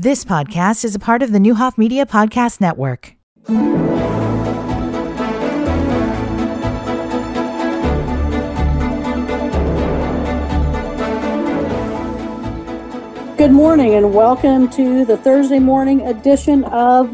[0.00, 3.16] This podcast is a part of the Neuhoff Media Podcast Network.
[13.36, 17.10] Good morning and welcome to the Thursday morning edition of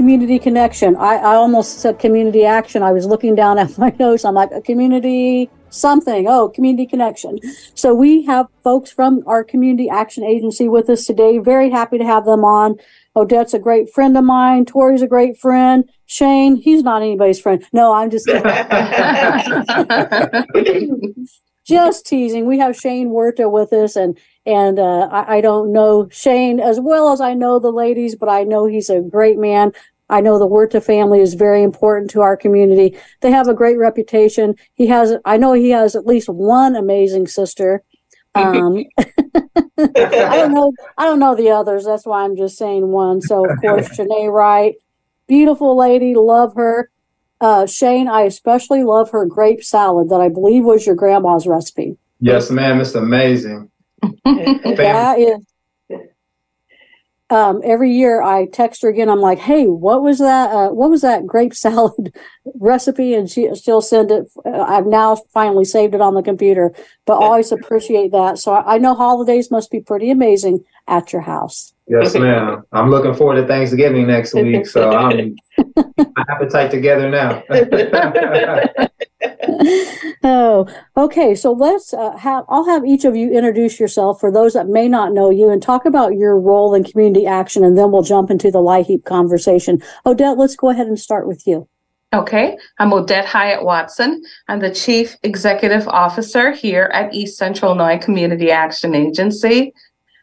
[0.00, 0.96] Community Connection.
[0.96, 2.82] I, I almost said community action.
[2.82, 4.24] I was looking down at my notes.
[4.24, 6.26] I'm like, a community something.
[6.26, 7.38] Oh, community connection.
[7.74, 11.36] So we have folks from our community action agency with us today.
[11.36, 12.76] Very happy to have them on.
[13.14, 14.64] Odette's a great friend of mine.
[14.64, 15.84] Tori's a great friend.
[16.06, 17.62] Shane, he's not anybody's friend.
[17.70, 18.26] No, I'm just
[21.66, 22.46] just teasing.
[22.46, 26.80] We have Shane Huerta with us, and and uh, I, I don't know Shane as
[26.80, 29.72] well as I know the ladies, but I know he's a great man.
[30.10, 32.98] I know the Huerta family is very important to our community.
[33.20, 34.56] They have a great reputation.
[34.74, 37.82] He has, I know he has at least one amazing sister.
[38.34, 41.84] Um, I don't know, I don't know the others.
[41.84, 43.20] That's why I'm just saying one.
[43.20, 44.74] So of course, Janae Wright,
[45.28, 46.90] beautiful lady, love her.
[47.40, 51.96] Uh, Shane, I especially love her grape salad that I believe was your grandma's recipe.
[52.20, 52.80] Yes, ma'am.
[52.80, 53.70] It's amazing.
[54.24, 55.49] That is.
[57.30, 59.08] Um, every year I text her again.
[59.08, 60.50] I'm like, "Hey, what was that?
[60.50, 62.14] Uh, what was that grape salad
[62.56, 64.30] recipe?" And she she'll send it.
[64.44, 66.74] Uh, I've now finally saved it on the computer,
[67.06, 68.38] but always appreciate that.
[68.38, 71.72] So I, I know holidays must be pretty amazing at your house.
[71.86, 72.62] Yes, ma'am.
[72.72, 75.36] I'm looking forward to Thanksgiving next week, so I'm
[75.76, 77.42] my appetite together now.
[80.24, 81.34] oh, okay.
[81.34, 82.44] So let's uh, have.
[82.48, 85.62] I'll have each of you introduce yourself for those that may not know you, and
[85.62, 89.82] talk about your role in community action, and then we'll jump into the LIHEAP conversation.
[90.06, 91.68] Odette, let's go ahead and start with you.
[92.12, 94.24] Okay, I'm Odette Hyatt Watson.
[94.48, 99.72] I'm the Chief Executive Officer here at East Central Illinois Community Action Agency.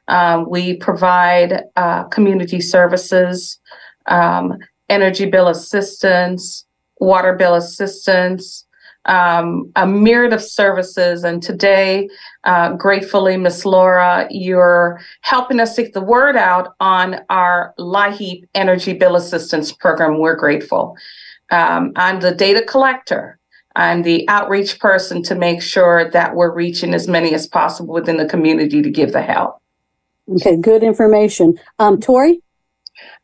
[0.09, 3.59] Um, we provide uh, community services,
[4.07, 4.57] um,
[4.89, 6.65] energy bill assistance,
[6.99, 8.66] water bill assistance,
[9.07, 11.23] um, a myriad of services.
[11.23, 12.09] And today,
[12.43, 18.93] uh, gratefully, Miss Laura, you're helping us seek the word out on our LIHEAP energy
[18.93, 20.19] bill assistance program.
[20.19, 20.95] We're grateful.
[21.51, 23.39] Um, I'm the data collector.
[23.75, 28.17] I'm the outreach person to make sure that we're reaching as many as possible within
[28.17, 29.61] the community to give the help.
[30.29, 31.57] Okay, good information.
[31.79, 32.41] Um, Tori.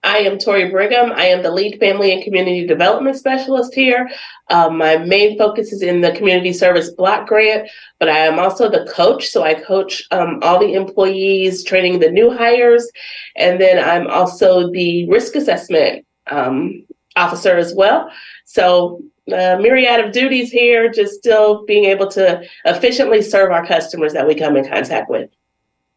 [0.03, 1.11] I am Tori Brigham.
[1.13, 4.09] I am the lead family and community development specialist here.
[4.49, 7.69] Um, my main focus is in the community service block grant,
[7.99, 9.29] but I am also the coach.
[9.29, 12.89] So I coach um, all the employees, training the new hires,
[13.35, 16.85] and then I'm also the risk assessment um,
[17.15, 18.09] officer as well.
[18.45, 24.13] So a myriad of duties here, just still being able to efficiently serve our customers
[24.13, 25.29] that we come in contact with.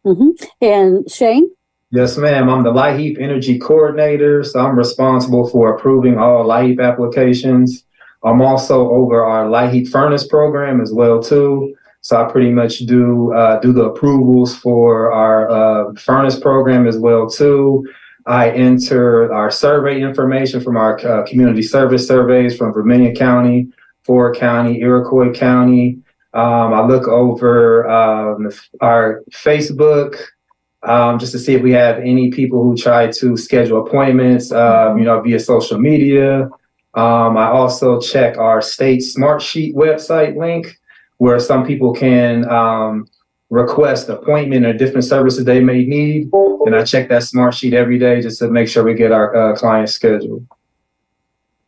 [0.04, 0.44] Mm-hmm.
[0.64, 1.50] And Shane?
[1.92, 2.48] Yes, ma'am.
[2.48, 7.84] I'm the LIHEAP Energy Coordinator, so I'm responsible for approving all LIHEAP applications.
[8.24, 11.76] I'm also over our LIHEAP Furnace program as well too.
[12.00, 16.98] So I pretty much do uh, do the approvals for our uh, furnace program as
[16.98, 17.86] well too.
[18.26, 23.68] I enter our survey information from our uh, community service surveys from Vermilion County,
[24.02, 25.98] Ford County, Iroquois County.
[26.34, 30.16] Um, I look over um, our Facebook
[30.86, 34.98] um, just to see if we have any people who try to schedule appointments, um,
[34.98, 36.48] you know, via social media.
[36.94, 40.78] Um, I also check our state smart sheet website link
[41.18, 43.06] where some people can um,
[43.50, 46.30] request appointment or different services they may need.
[46.32, 49.34] And I check that smart sheet every day just to make sure we get our
[49.34, 50.46] uh, clients scheduled.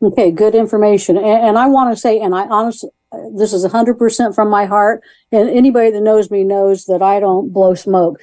[0.00, 1.16] Okay, good information.
[1.16, 2.90] And, and I want to say, and I honestly,
[3.34, 5.02] this is 100% from my heart.
[5.32, 8.20] And anybody that knows me knows that I don't blow smoke.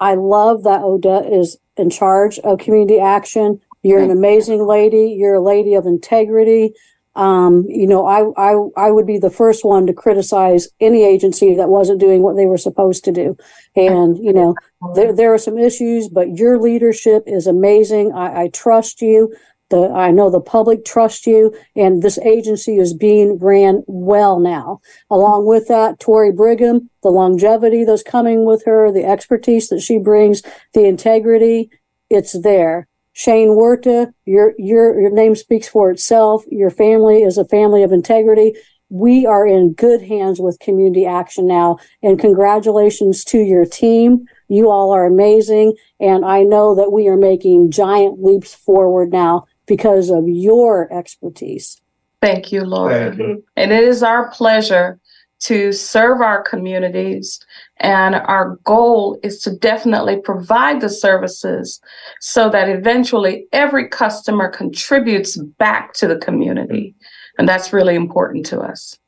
[0.00, 3.60] I love that Odette is in charge of community action.
[3.82, 5.16] You're an amazing lady.
[5.18, 6.74] You're a lady of integrity.
[7.16, 11.54] Um, you know, I, I, I would be the first one to criticize any agency
[11.54, 13.36] that wasn't doing what they were supposed to do.
[13.74, 14.54] And, you know,
[14.94, 18.12] there, there are some issues, but your leadership is amazing.
[18.12, 19.34] I, I trust you.
[19.70, 24.80] The, I know the public trust you, and this agency is being ran well now.
[25.10, 29.98] Along with that, Tori Brigham, the longevity that's coming with her, the expertise that she
[29.98, 30.42] brings,
[30.74, 31.70] the integrity,
[32.10, 32.88] it's there.
[33.12, 36.44] Shane Huerta, your your your name speaks for itself.
[36.50, 38.54] Your family is a family of integrity.
[38.88, 44.26] We are in good hands with community action now, and congratulations to your team.
[44.48, 49.46] You all are amazing, and I know that we are making giant leaps forward now
[49.70, 51.80] because of your expertise.
[52.20, 53.16] Thank you, Lord.
[53.16, 53.44] Thank you.
[53.56, 54.98] And it is our pleasure
[55.42, 57.38] to serve our communities.
[57.76, 61.80] And our goal is to definitely provide the services
[62.18, 66.96] so that eventually every customer contributes back to the community.
[67.38, 68.98] And that's really important to us.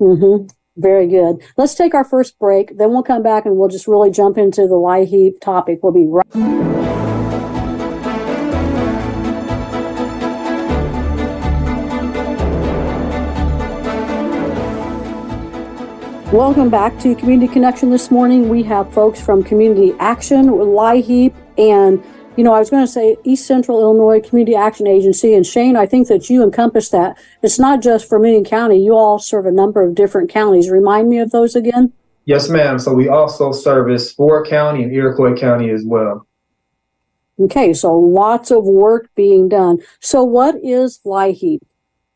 [0.00, 0.46] Mm-hmm.
[0.76, 1.42] Very good.
[1.56, 2.78] Let's take our first break.
[2.78, 5.80] Then we'll come back and we'll just really jump into the LIHEAP topic.
[5.82, 6.93] We'll be right.
[16.34, 18.48] Welcome back to Community Connection this morning.
[18.48, 22.04] We have folks from Community Action, with LIHEAP, and
[22.36, 25.32] you know, I was going to say East Central Illinois Community Action Agency.
[25.32, 27.16] And Shane, I think that you encompass that.
[27.44, 28.84] It's not just Vermilion County.
[28.84, 30.68] You all serve a number of different counties.
[30.68, 31.92] Remind me of those again.
[32.24, 32.80] Yes, ma'am.
[32.80, 36.26] So we also service Ford County and Iroquois County as well.
[37.38, 39.78] Okay, so lots of work being done.
[40.00, 41.60] So what is LIHEAP?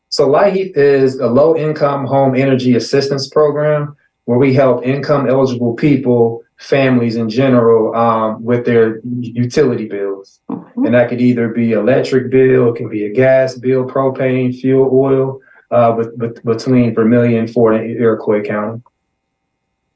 [0.09, 3.95] So LIHEAP is a low income home energy assistance program
[4.29, 10.39] where we help income eligible people, families in general, um, with their utility bills.
[10.51, 10.85] Mm-hmm.
[10.85, 14.87] And that could either be electric bill, it can be a gas bill, propane, fuel,
[14.93, 15.39] oil,
[15.71, 18.83] uh, with, with, between Vermilion, Ford, and Iroquois County.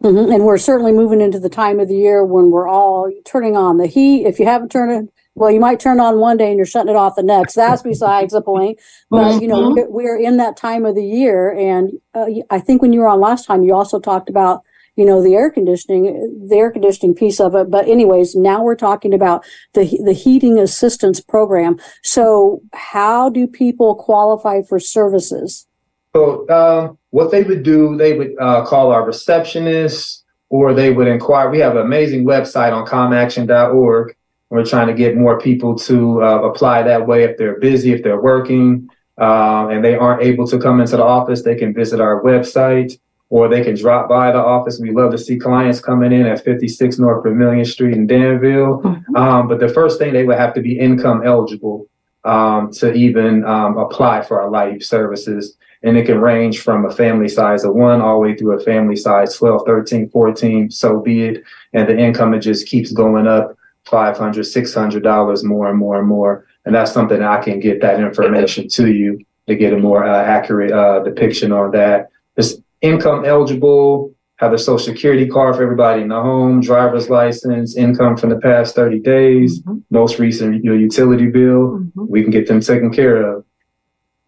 [0.01, 0.31] Mm-hmm.
[0.31, 3.77] And we're certainly moving into the time of the year when we're all turning on
[3.77, 4.25] the heat.
[4.25, 6.91] If you haven't turned it, well, you might turn on one day and you're shutting
[6.91, 7.55] it off the next.
[7.55, 8.79] That's besides the point.
[9.09, 9.91] But you know, mm-hmm.
[9.91, 13.19] we're in that time of the year, and uh, I think when you were on
[13.19, 14.61] last time, you also talked about
[14.95, 17.71] you know the air conditioning, the air conditioning piece of it.
[17.71, 19.43] But anyways, now we're talking about
[19.73, 21.79] the the heating assistance program.
[22.03, 25.67] So, how do people qualify for services?
[26.15, 31.07] So, um, what they would do, they would uh, call our receptionist, or they would
[31.07, 31.49] inquire.
[31.49, 34.15] We have an amazing website on comaction.org
[34.53, 38.03] we're trying to get more people to uh, apply that way if they're busy, if
[38.03, 41.41] they're working, um, and they aren't able to come into the office.
[41.41, 44.79] They can visit our website or they can drop by the office.
[44.79, 48.79] We love to see clients coming in at 56 North Vermilion Street in Danville.
[48.83, 49.15] Mm-hmm.
[49.15, 51.89] Um, but the first thing they would have to be income eligible
[52.23, 55.57] um, to even um, apply for our LIHEAP services.
[55.81, 58.63] And it can range from a family size of one all the way through a
[58.63, 61.43] family size 12, 13, 14, so be it.
[61.73, 66.45] And the income, it just keeps going up 500 $600 more and more and more.
[66.65, 70.23] And that's something I can get that information to you to get a more uh,
[70.23, 72.09] accurate uh, depiction on that.
[72.37, 77.75] It's income eligible, have a social security card for everybody in the home, driver's license,
[77.75, 79.79] income from the past 30 days, mm-hmm.
[79.89, 81.79] most recent your utility bill.
[81.79, 82.05] Mm-hmm.
[82.07, 83.45] We can get them taken care of.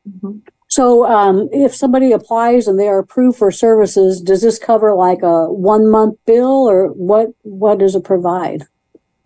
[0.08, 0.40] Mm-hmm.
[0.68, 5.22] So, um, if somebody applies and they are approved for services, does this cover like
[5.22, 7.30] a one month bill, or what?
[7.44, 8.68] What does it provide?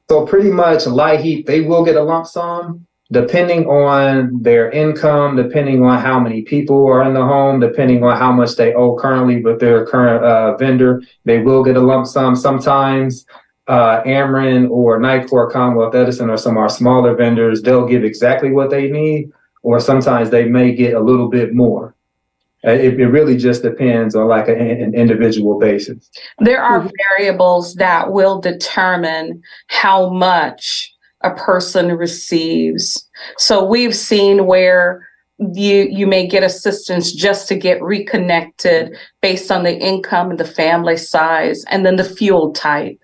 [0.09, 5.83] So pretty much LIHEAP, they will get a lump sum depending on their income, depending
[5.83, 9.41] on how many people are in the home, depending on how much they owe currently
[9.41, 12.35] with their current uh, vendor, they will get a lump sum.
[12.35, 13.25] Sometimes
[13.67, 18.51] uh, Ameren or Nicor, Commonwealth Edison, or some of our smaller vendors, they'll give exactly
[18.51, 19.31] what they need,
[19.63, 21.95] or sometimes they may get a little bit more.
[22.65, 26.09] Uh, it, it really just depends on like a, an individual basis.
[26.39, 26.89] There are mm-hmm.
[27.17, 33.07] variables that will determine how much a person receives.
[33.37, 35.07] So we've seen where
[35.37, 40.45] you you may get assistance just to get reconnected based on the income and the
[40.45, 42.99] family size and then the fuel type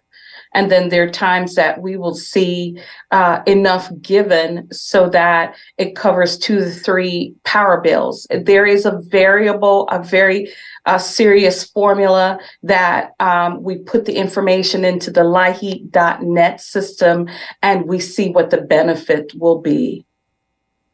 [0.56, 2.82] and then there are times that we will see
[3.12, 8.26] uh, enough given so that it covers two to three power bills.
[8.30, 10.50] There is a variable, a very
[10.86, 17.28] uh, serious formula that um, we put the information into the liheap.net system
[17.62, 20.05] and we see what the benefit will be.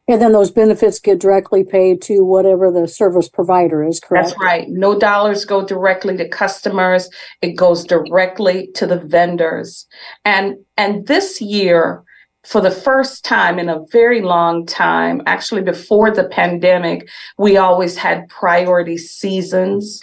[0.08, 4.28] And then those benefits get directly paid to whatever the service provider is, correct?
[4.28, 4.68] That's right.
[4.68, 7.08] No dollars go directly to customers.
[7.40, 9.86] It goes directly to the vendors.
[10.24, 12.02] And and this year,
[12.44, 17.96] for the first time in a very long time, actually before the pandemic, we always
[17.96, 20.02] had priority seasons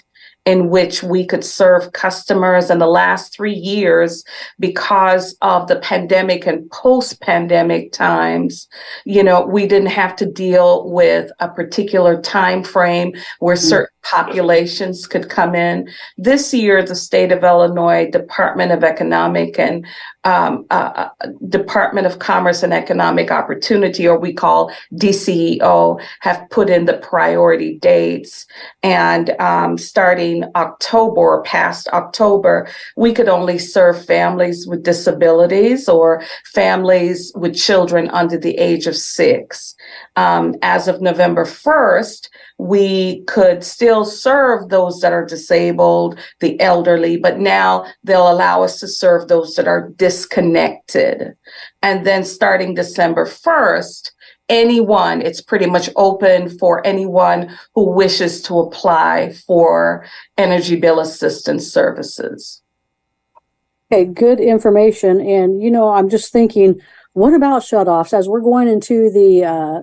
[0.50, 4.24] in which we could serve customers in the last three years
[4.58, 8.68] because of the pandemic and post pandemic times
[9.06, 13.68] you know we didn't have to deal with a particular time frame where mm-hmm.
[13.68, 15.88] certain populations could come in
[16.18, 19.86] this year the state of illinois department of economic and
[20.24, 26.70] um, uh, uh department of commerce and economic opportunity or we call dceo have put
[26.70, 28.48] in the priority dates
[28.82, 36.24] and um, starting October or past October, we could only serve families with disabilities or
[36.54, 39.76] families with children under the age of six.
[40.16, 47.18] Um, as of November 1st, we could still serve those that are disabled, the elderly,
[47.18, 51.34] but now they'll allow us to serve those that are disconnected.
[51.82, 54.12] And then starting December 1st,
[54.50, 60.06] anyone, it's pretty much open for anyone who wishes to apply for
[60.38, 62.62] energy bill assistance services.
[63.92, 65.22] Okay, good information.
[65.22, 66.80] And, you know, I'm just thinking,
[67.14, 68.14] what about shutoffs?
[68.14, 69.82] As we're going into the uh,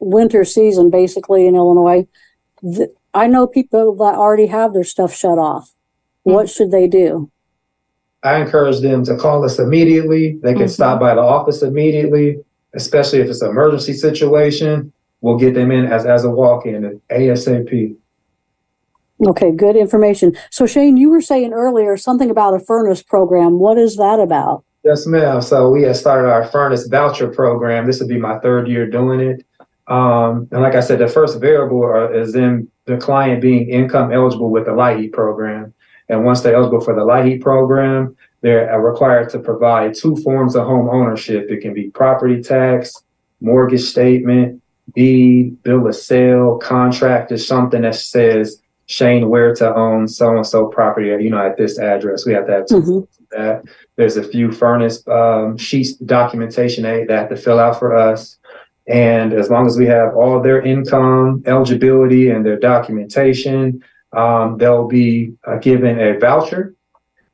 [0.00, 2.06] winter season, basically in Illinois,
[2.60, 5.72] th- I know people that already have their stuff shut off.
[6.24, 6.52] What mm-hmm.
[6.52, 7.30] should they do?
[8.22, 10.38] I encourage them to call us immediately.
[10.42, 10.70] They can mm-hmm.
[10.70, 12.38] stop by the office immediately
[12.74, 17.96] especially if it's an emergency situation, we'll get them in as, as a walk-in ASAP.
[19.26, 20.36] Okay, good information.
[20.50, 23.58] So Shane, you were saying earlier something about a furnace program.
[23.58, 24.64] What is that about?
[24.84, 25.42] Yes, ma'am.
[25.42, 27.86] So we have started our furnace voucher program.
[27.86, 29.44] This will be my third year doing it.
[29.88, 34.50] Um, and like I said, the first variable is in the client being income eligible
[34.50, 35.74] with the LIHEAP program.
[36.08, 40.64] And once they're eligible for the LIHEAP program, they're required to provide two forms of
[40.64, 41.50] home ownership.
[41.50, 42.94] It can be property tax,
[43.40, 44.62] mortgage statement,
[44.94, 50.46] deed, bill of sale, contract, or something that says Shane where to own so and
[50.46, 52.24] so property, you know, at this address.
[52.24, 53.00] We have to have mm-hmm.
[53.32, 53.64] that.
[53.96, 58.38] There's a few furnace um, sheets documentation they, they have to fill out for us.
[58.86, 63.84] And as long as we have all their income, eligibility, and their documentation,
[64.16, 66.74] um, they'll be uh, given a voucher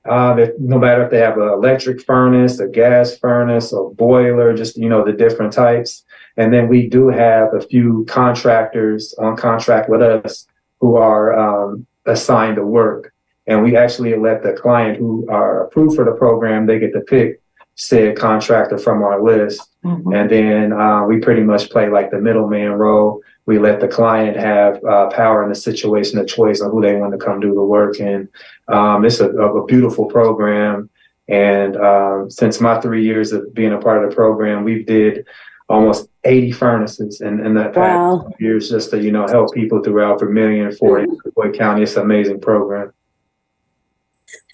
[0.09, 4.55] uh, that no matter if they have an electric furnace, a gas furnace, a boiler,
[4.55, 6.05] just you know the different types.
[6.37, 10.47] And then we do have a few contractors on contract with us
[10.81, 13.15] who are um, assigned to work,
[13.47, 17.01] and we actually let the client who are approved for the program they get to
[17.01, 17.41] pick
[17.77, 20.13] said contractor from our list, mm-hmm.
[20.13, 24.37] and then uh, we pretty much play like the middleman role we let the client
[24.37, 27.55] have uh, power in the situation, a choice on who they want to come do
[27.55, 28.01] the work.
[28.01, 28.29] And
[28.69, 30.89] um, it's a, a, beautiful program.
[31.29, 35.27] And um, since my three years of being a part of the program, we've did
[35.69, 38.25] almost 80 furnaces in, in that wow.
[38.27, 41.83] past years just to, you know, help people throughout Vermilion, Fort Floyd County.
[41.83, 42.93] It's an amazing program.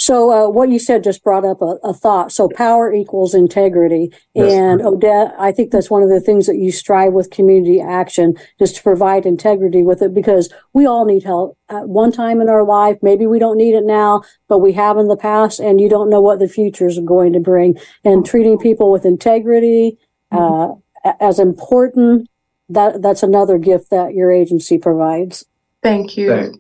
[0.01, 2.33] So uh, what you said just brought up a, a thought.
[2.33, 4.51] So power equals integrity, yes.
[4.51, 8.35] and Odette, I think that's one of the things that you strive with community action
[8.59, 12.49] is to provide integrity with it because we all need help at one time in
[12.49, 12.97] our life.
[13.03, 16.09] Maybe we don't need it now, but we have in the past, and you don't
[16.09, 17.79] know what the future is going to bring.
[18.03, 19.99] And treating people with integrity
[20.33, 20.81] mm-hmm.
[21.05, 22.27] uh, as important
[22.71, 25.45] that that's another gift that your agency provides.
[25.83, 26.31] Thank you.
[26.31, 26.59] Thanks.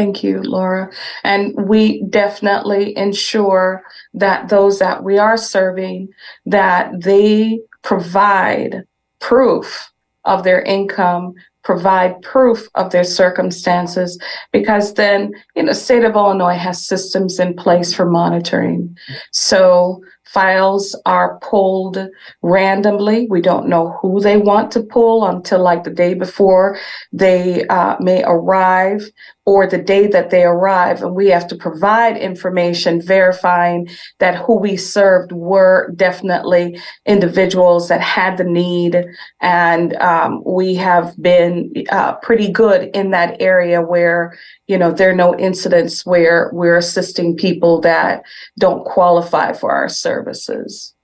[0.00, 0.90] Thank you, Laura.
[1.24, 3.82] And we definitely ensure
[4.14, 6.08] that those that we are serving
[6.46, 8.84] that they provide
[9.18, 9.92] proof
[10.24, 14.18] of their income, provide proof of their circumstances,
[14.52, 18.96] because then, you know, state of Illinois has systems in place for monitoring.
[19.32, 20.02] So
[20.32, 21.98] files are pulled
[22.42, 23.26] randomly.
[23.28, 26.78] We don't know who they want to pull until like the day before
[27.12, 29.10] they uh, may arrive
[29.46, 31.02] or the day that they arrive.
[31.02, 33.88] And we have to provide information verifying
[34.20, 39.04] that who we served were definitely individuals that had the need.
[39.40, 45.10] And um, we have been uh, pretty good in that area where, you know, there
[45.10, 48.22] are no incidents where we're assisting people that
[48.58, 49.88] don't qualify for our
[50.20, 50.94] services.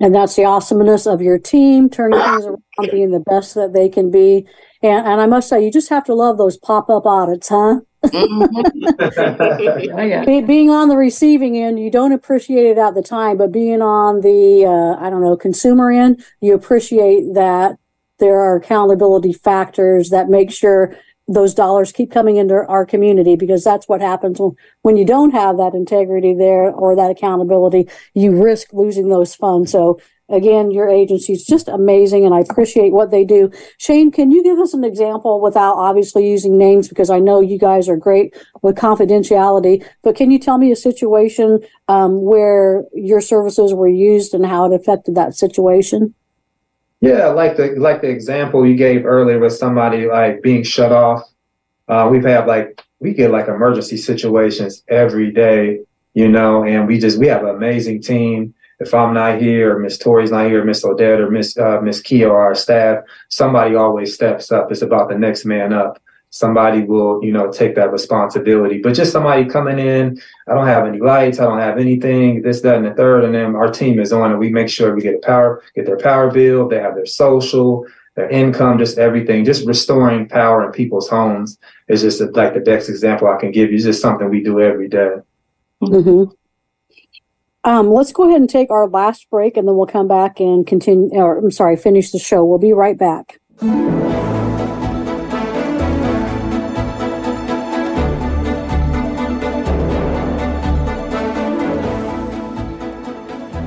[0.00, 3.88] And that's the awesomeness of your team, turning things around, being the best that they
[3.88, 4.46] can be.
[4.82, 7.80] And, and I must say, you just have to love those pop up audits, huh?
[8.04, 9.98] mm-hmm.
[10.08, 10.24] yeah.
[10.24, 13.82] Be, being on the receiving end, you don't appreciate it at the time, but being
[13.82, 17.76] on the, uh, I don't know, consumer end, you appreciate that
[18.18, 20.96] there are accountability factors that make sure
[21.28, 25.32] those dollars keep coming into our community because that's what happens when, when you don't
[25.32, 29.70] have that integrity there or that accountability you risk losing those funds.
[29.70, 33.50] So again your agency is just amazing and i appreciate what they do.
[33.78, 37.58] Shane can you give us an example without obviously using names because i know you
[37.58, 43.20] guys are great with confidentiality but can you tell me a situation um, where your
[43.20, 46.14] services were used and how it affected that situation
[47.00, 51.22] yeah, like the like the example you gave earlier with somebody like being shut off.
[51.86, 55.80] Uh, we've had like we get like emergency situations every day,
[56.14, 58.54] you know, and we just we have an amazing team.
[58.80, 62.00] If I'm not here, or Miss Tori's not here, Miss Odette or Miss uh, Miss
[62.00, 64.70] Kia or our staff, somebody always steps up.
[64.72, 66.00] It's about the next man up.
[66.30, 68.80] Somebody will, you know, take that responsibility.
[68.82, 72.60] But just somebody coming in, I don't have any lights, I don't have anything, this,
[72.62, 75.00] that, and the third, and then our team is on and we make sure we
[75.00, 79.44] get a power, get their power bill, they have their social, their income, just everything,
[79.44, 81.58] just restoring power in people's homes
[81.88, 83.76] is just like the best example I can give you.
[83.76, 85.16] It's just something we do every day.
[85.82, 86.32] Mm-hmm.
[87.64, 90.66] Um, let's go ahead and take our last break and then we'll come back and
[90.66, 92.44] continue, or I'm sorry, finish the show.
[92.44, 93.40] We'll be right back.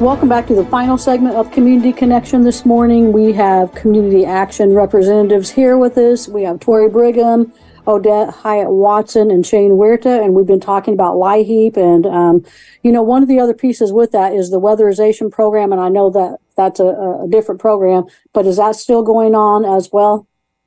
[0.02, 3.14] Welcome back to the final segment of Community Connection this morning.
[3.14, 6.28] We have Community Action representatives here with us.
[6.28, 7.54] We have Tori Brigham,
[7.88, 11.78] Odette Hyatt Watson, and Shane Huerta, and we've been talking about LIHEAP.
[11.78, 12.44] And, um,
[12.82, 15.72] you know, one of the other pieces with that is the weatherization program.
[15.72, 19.66] And I know that that's a, a different program, but is that still going on
[19.66, 20.26] as well?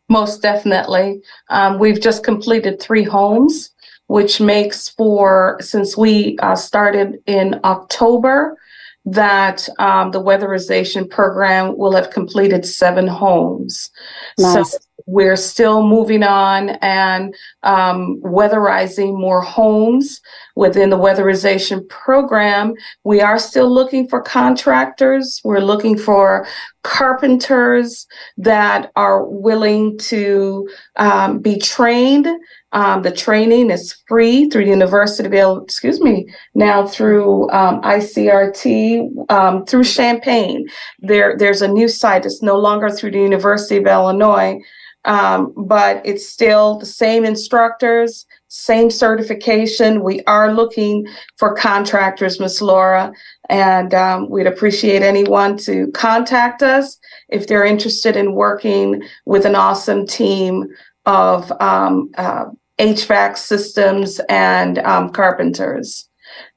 [0.08, 1.22] Most definitely.
[1.50, 3.72] Um, we've just completed three homes,
[4.06, 8.56] which makes for, since we uh, started in October,
[9.04, 13.90] that um, the weatherization program will have completed seven homes.
[14.38, 14.72] Nice.
[14.72, 20.20] So we're still moving on and um, weatherizing more homes
[20.56, 22.74] within the weatherization program.
[23.04, 25.40] We are still looking for contractors.
[25.44, 26.46] We're looking for
[26.82, 28.06] carpenters
[28.38, 32.28] that are willing to um, be trained
[32.74, 39.30] um, the training is free through the University of, excuse me, now through um, ICRT,
[39.30, 40.66] um, through Champaign.
[40.98, 42.26] There, there's a new site.
[42.26, 44.58] It's no longer through the University of Illinois,
[45.04, 50.02] um, but it's still the same instructors, same certification.
[50.02, 51.06] We are looking
[51.36, 53.12] for contractors, Miss Laura,
[53.48, 59.54] and um, we'd appreciate anyone to contact us if they're interested in working with an
[59.54, 60.66] awesome team
[61.06, 62.46] of um, uh,
[62.78, 66.08] HVAC systems and um, carpenters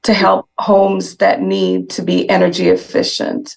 [0.02, 3.56] to help homes that need to be energy efficient.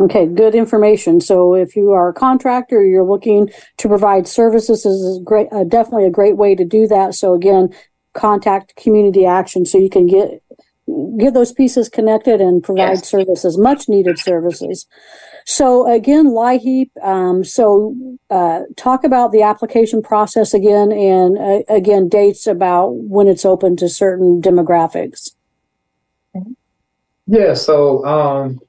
[0.00, 1.20] Okay, good information.
[1.20, 5.64] So if you are a contractor, you're looking to provide services, this is great, uh,
[5.64, 7.14] definitely a great way to do that.
[7.14, 7.68] So again,
[8.14, 10.42] contact community action so you can get
[11.18, 13.08] get those pieces connected and provide Yes.
[13.08, 14.86] services, much needed services.
[15.44, 16.90] So again, LIHEAP.
[17.02, 17.94] Um, so
[18.28, 23.76] uh, talk about the application process again, and uh, again dates about when it's open
[23.76, 25.30] to certain demographics.
[27.26, 28.60] Yeah, so um,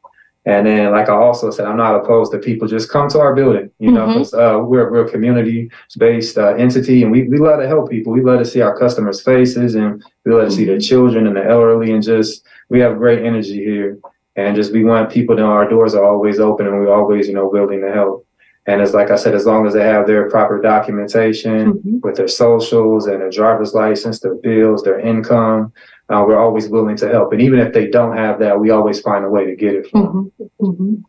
[0.48, 3.34] And then, like I also said, I'm not opposed to people just come to our
[3.34, 4.14] building, you know, Mhm.
[4.16, 7.90] 'cause, uh, we're, we're a community based uh, entity and we, we love to help
[7.90, 8.14] people.
[8.14, 11.36] We love to see our customers' faces and we love to see the children and
[11.36, 13.98] the elderly and just, we have great energy here.
[14.36, 17.28] And just we want people to know our doors are always open and we're always,
[17.28, 18.24] you know, willing to help.
[18.68, 22.02] And it's like I said, as long as they have their proper documentation Mhm.
[22.02, 25.72] with their socials and their driver's license, their bills, their income,
[26.10, 27.32] uh, we're always willing to help.
[27.32, 29.86] And even if they don't have that, we always find a way to get it
[29.88, 30.32] for them.
[30.38, 30.50] Mhm.
[30.60, 31.02] Mhm.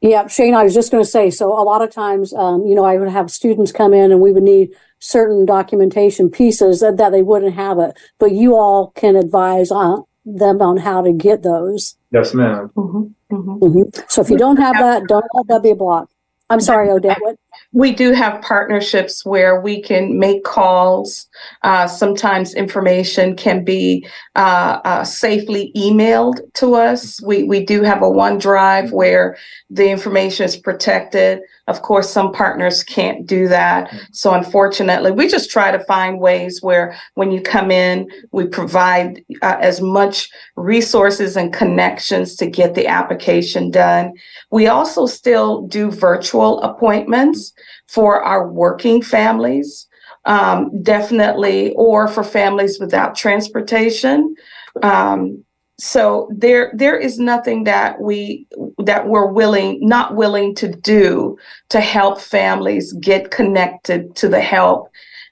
[0.00, 2.74] Yeah, Shane, I was just going to say, so a lot of times, um, you
[2.74, 6.96] know, I would have students come in and we would need certain documentation pieces that,
[6.96, 11.12] that they wouldn't have it, but you all can advise on them on how to
[11.12, 11.96] get those.
[12.10, 12.70] Yes, ma'am.
[12.76, 13.10] Mhm.
[13.30, 13.58] Mhm.
[13.60, 14.04] Mhm.
[14.10, 16.08] So if you don't have that, don't let that be a block.
[16.54, 17.18] I'm sorry, Odette.
[17.20, 17.36] What?
[17.72, 21.28] We do have partnerships where we can make calls.
[21.62, 27.20] Uh, sometimes information can be uh, uh, safely emailed to us.
[27.22, 29.36] We we do have a OneDrive where
[29.70, 31.40] the information is protected.
[31.66, 33.92] Of course, some partners can't do that.
[34.12, 39.24] So unfortunately, we just try to find ways where when you come in, we provide
[39.42, 44.12] uh, as much resources and connections to get the application done.
[44.50, 47.43] We also still do virtual appointments
[47.88, 49.86] for our working families,
[50.24, 54.34] um, definitely, or for families without transportation.
[54.82, 55.44] Um,
[55.78, 58.46] so there there is nothing that we
[58.78, 61.36] that we're willing not willing to do
[61.68, 64.88] to help families get connected to the help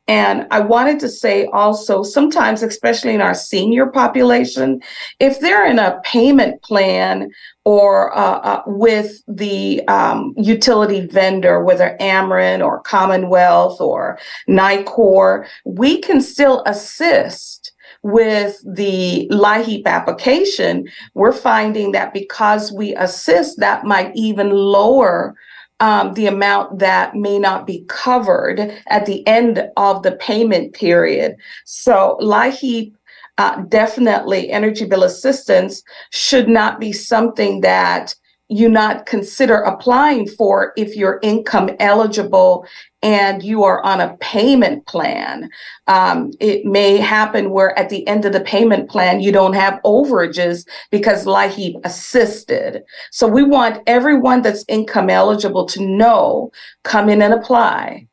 [0.08, 4.82] and I wanted to say also, sometimes, especially in our senior population,
[5.20, 7.30] if they're in a payment plan
[7.64, 16.00] or uh, uh, with the um, utility vendor, whether Ameren or Commonwealth or NICOR, we
[16.00, 20.88] can still assist with the LIHEAP application.
[21.14, 25.36] We're finding that because we assist, that might even lower
[25.82, 31.34] um, the amount that may not be covered at the end of the payment period.
[31.64, 32.94] So LIHEAP
[33.38, 38.14] uh, definitely energy bill assistance should not be something that
[38.48, 42.66] you not consider applying for if you're income eligible
[43.02, 45.48] and you are on a payment plan.
[45.87, 49.81] Um, it may happen where at the end of the payment plan, you don't have
[49.85, 52.83] overages because LIHEAP assisted.
[53.11, 56.52] So we want everyone that's income eligible to know,
[56.83, 58.07] come in and apply,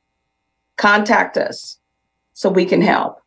[0.77, 1.77] contact us
[2.33, 3.21] so we can help.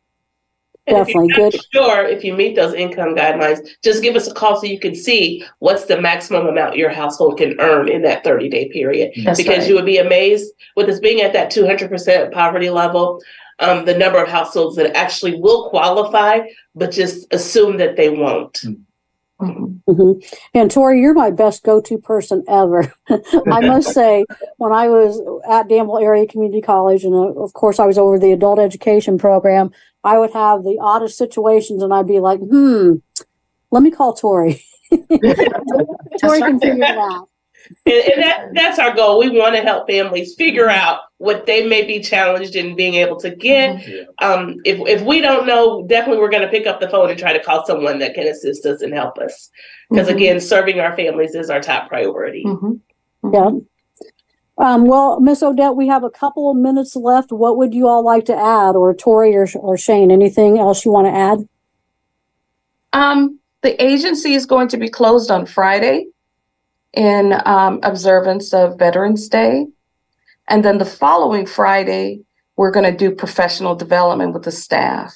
[0.85, 1.55] And Definitely good.
[1.71, 4.93] sure if you meet those income guidelines, just give us a call so you can
[4.93, 9.13] see what's the maximum amount your household can earn in that 30 day period.
[9.23, 9.67] That's because right.
[9.69, 13.21] you would be amazed with us being at that 200% poverty level,
[13.59, 16.41] um, the number of households that actually will qualify,
[16.75, 18.53] but just assume that they won't.
[18.53, 18.81] Mhm.
[19.43, 20.11] Hmm
[20.53, 22.93] And Tori, you're my best go-to person ever.
[23.09, 24.25] I must say,
[24.57, 28.19] when I was at Danville Area Community College, and uh, of course I was over
[28.19, 29.71] the adult education program,
[30.03, 32.95] I would have the oddest situations, and I'd be like, "Hmm,
[33.71, 37.29] let me call Tori." Tori can figure it out.
[37.85, 39.19] And, and that, that's our goal.
[39.19, 43.17] We want to help families figure out what they may be challenged in being able
[43.21, 43.83] to get.
[44.19, 47.17] Um, if, if we don't know, definitely we're going to pick up the phone and
[47.19, 49.49] try to call someone that can assist us and help us.
[49.89, 50.15] Because Mhm.
[50.15, 52.43] again, serving our families is our top priority.
[52.45, 52.79] Mhm.
[53.31, 53.51] Yeah.
[54.57, 57.31] Um, well, Miss Odette, we have a couple of minutes left.
[57.31, 60.11] What would you all like to add, or Tori or, or Shane?
[60.11, 61.47] Anything else you want to add?
[62.93, 66.07] Um, the agency is going to be closed on Friday
[66.93, 69.67] in um, observance of Veterans Day.
[70.47, 72.21] And then the following Friday,
[72.55, 75.13] we're going to do professional development with the staff.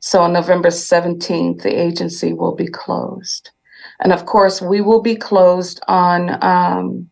[0.00, 3.50] So on November 17th, the agency will be closed.
[4.00, 7.08] And of course, we will be closed on um,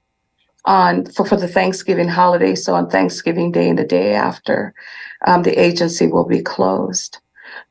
[0.65, 2.55] on for, for the Thanksgiving holiday.
[2.55, 4.75] So on Thanksgiving Day and the day after,
[5.27, 7.19] um, the agency will be closed.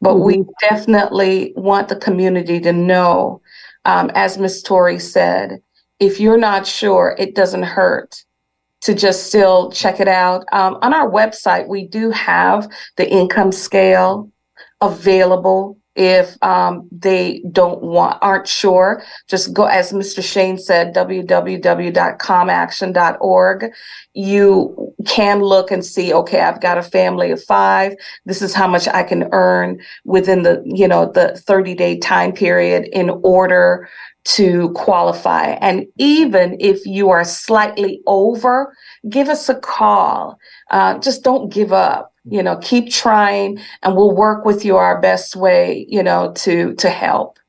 [0.01, 3.41] But we definitely want the community to know,
[3.85, 4.63] um, as Ms.
[4.63, 5.61] Tori said,
[5.99, 8.23] if you're not sure, it doesn't hurt
[8.81, 10.45] to just still check it out.
[10.51, 14.31] Um, on our website, we do have the income scale
[14.81, 19.03] available if um, they don't want aren't sure.
[19.27, 23.73] Just go as mr shane said www.comaction.org
[24.13, 27.93] you can look and see okay i've got a family of five.
[28.25, 32.31] This is how much i can earn within the you know the 30 day time
[32.31, 33.89] period in order
[34.35, 38.75] to qualify and even if you are slightly over
[39.09, 40.37] give us a call
[40.69, 45.01] uh, just don't give up you know keep trying and we'll work with you our
[45.01, 47.39] best way you know to to help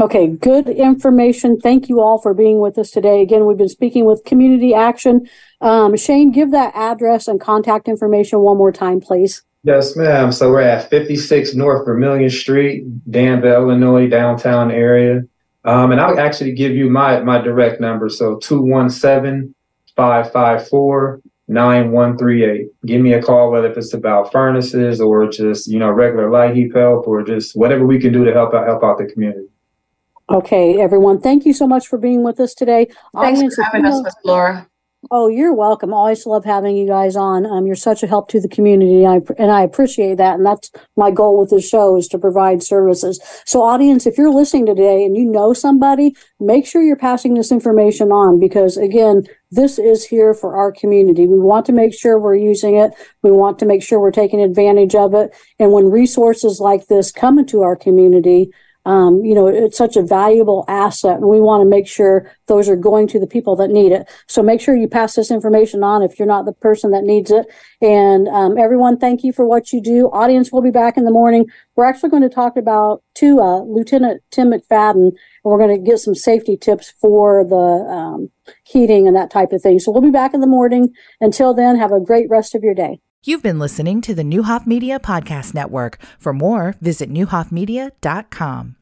[0.00, 1.58] Okay, good information.
[1.58, 3.20] Thank you all for being with us today.
[3.20, 5.28] Again, we've been speaking with Community Action.
[5.60, 9.42] Um, Shane, give that address and contact information one more time, please.
[9.64, 10.30] Yes, ma'am.
[10.30, 15.22] So we're at 56 North Vermilion Street, Danville, Illinois, downtown area.
[15.64, 18.08] Um, and I'll actually give you my, my direct number.
[18.08, 19.54] So 217
[19.96, 22.68] 554 9138.
[22.86, 26.74] Give me a call, whether if it's about furnaces or just, you know, regular LIHEAP
[26.74, 29.48] help or just whatever we can do to help out, help out the community.
[30.30, 32.86] Okay, everyone, thank you so much for being with us today.
[33.14, 34.68] thanks Audience, for having us miss laura
[35.12, 35.94] Oh, you're welcome.
[35.94, 37.46] Always love having you guys on.
[37.46, 40.34] Um, you're such a help to the community, I, and I appreciate that.
[40.34, 43.20] And that's my goal with this show is to provide services.
[43.46, 47.52] So, audience, if you're listening today and you know somebody, make sure you're passing this
[47.52, 51.28] information on because, again, this is here for our community.
[51.28, 52.90] We want to make sure we're using it.
[53.22, 55.32] We want to make sure we're taking advantage of it.
[55.60, 58.50] And when resources like this come into our community,
[58.88, 62.70] um, you know, it's such a valuable asset, and we want to make sure those
[62.70, 64.08] are going to the people that need it.
[64.28, 67.30] So make sure you pass this information on if you're not the person that needs
[67.30, 67.46] it.
[67.82, 70.06] And um, everyone, thank you for what you do.
[70.06, 71.44] Audience will be back in the morning.
[71.76, 75.90] We're actually going to talk about to uh, Lieutenant Tim McFadden, and we're going to
[75.90, 78.30] get some safety tips for the um,
[78.64, 79.80] heating and that type of thing.
[79.80, 80.94] So we'll be back in the morning.
[81.20, 83.00] Until then, have a great rest of your day.
[83.22, 85.98] You've been listening to the Neuhoff Media Podcast Network.
[86.18, 88.76] For more, visit neuhoffmedia.com.